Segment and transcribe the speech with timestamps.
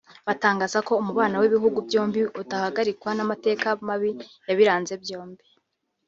[0.27, 4.09] batangaza ko umubano w’ibihugu byombi utahagarikwa n’amateka mabi
[4.47, 5.43] yabiranze byombi